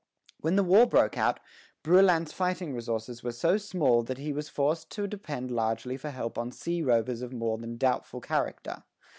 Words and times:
When 0.39 0.55
the 0.55 0.63
war 0.63 0.87
broke 0.87 1.15
out, 1.15 1.39
Brouillan's 1.83 2.33
fighting 2.33 2.73
resources 2.73 3.21
were 3.21 3.31
so 3.31 3.57
small 3.57 4.01
that 4.01 4.17
he 4.17 4.33
was 4.33 4.49
forced 4.49 4.89
to 4.93 5.05
depend 5.05 5.51
largely 5.51 5.95
for 5.95 6.09
help 6.09 6.39
on 6.39 6.51
sea 6.51 6.81
rovers 6.81 7.21
of 7.21 7.31
more 7.33 7.59
than 7.59 7.77
doubtful 7.77 8.19
character. 8.19 8.81